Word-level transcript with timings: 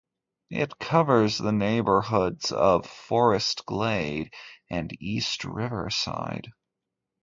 It 0.49 0.79
covers 0.79 1.37
the 1.37 1.51
neighbourhoods 1.51 2.51
of 2.51 2.87
Forest 2.89 3.67
Glade 3.67 4.33
and 4.67 4.89
East 4.99 5.45
Riverside. 5.45 6.49